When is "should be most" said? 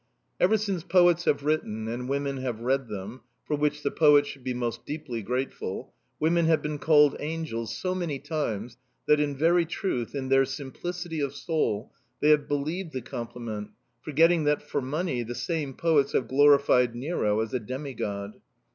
4.29-4.83